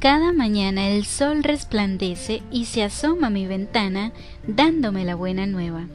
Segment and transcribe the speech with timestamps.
[0.00, 4.12] Cada mañana el sol resplandece y se asoma a mi ventana
[4.46, 5.88] dándome la buena nueva.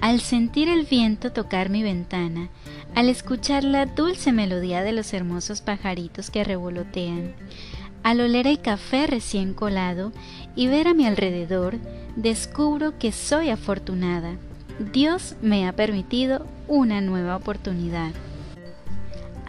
[0.00, 2.48] Al sentir el viento tocar mi ventana,
[2.96, 7.32] al escuchar la dulce melodía de los hermosos pajaritos que revolotean,
[8.02, 10.12] al oler el café recién colado
[10.56, 11.78] y ver a mi alrededor,
[12.16, 14.32] descubro que soy afortunada.
[14.92, 18.10] Dios me ha permitido una nueva oportunidad.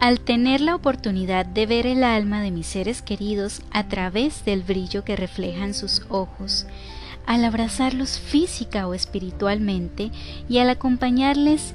[0.00, 4.62] Al tener la oportunidad de ver el alma de mis seres queridos a través del
[4.62, 6.66] brillo que reflejan sus ojos,
[7.26, 10.10] al abrazarlos física o espiritualmente
[10.48, 11.74] y al acompañarles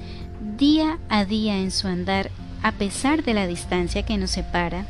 [0.57, 2.31] día a día en su andar
[2.63, 4.87] a pesar de la distancia que nos separa,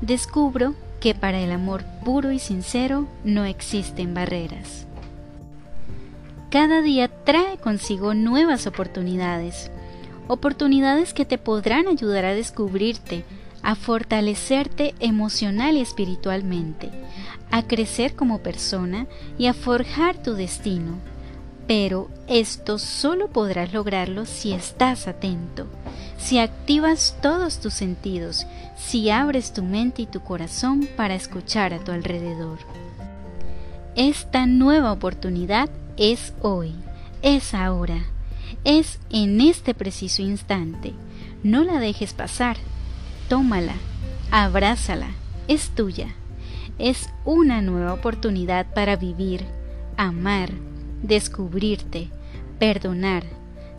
[0.00, 4.86] descubro que para el amor puro y sincero no existen barreras.
[6.48, 9.70] Cada día trae consigo nuevas oportunidades,
[10.30, 13.24] oportunidades que te podrán ayudar a descubrirte,
[13.62, 16.88] a fortalecerte emocional y espiritualmente,
[17.50, 20.98] a crecer como persona y a forjar tu destino.
[21.66, 25.66] Pero esto solo podrás lograrlo si estás atento,
[26.16, 31.80] si activas todos tus sentidos, si abres tu mente y tu corazón para escuchar a
[31.80, 32.58] tu alrededor.
[33.96, 36.72] Esta nueva oportunidad es hoy,
[37.20, 38.04] es ahora
[38.64, 40.92] es en este preciso instante.
[41.42, 42.56] No la dejes pasar.
[43.28, 43.74] Tómala,
[44.30, 45.08] abrázala,
[45.48, 46.08] es tuya.
[46.78, 49.44] Es una nueva oportunidad para vivir,
[49.96, 50.50] amar,
[51.02, 52.08] descubrirte,
[52.58, 53.24] perdonar,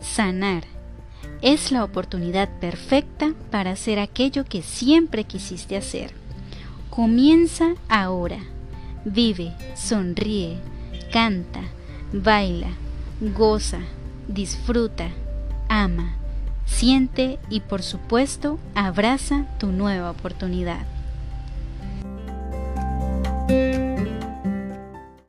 [0.00, 0.64] sanar.
[1.40, 6.12] Es la oportunidad perfecta para hacer aquello que siempre quisiste hacer.
[6.90, 8.38] Comienza ahora.
[9.04, 10.58] Vive, sonríe,
[11.12, 11.62] canta,
[12.12, 12.68] baila,
[13.20, 13.80] goza,
[14.28, 15.08] disfruta,
[15.68, 16.14] ama,
[16.66, 20.86] siente y por supuesto abraza tu nueva oportunidad.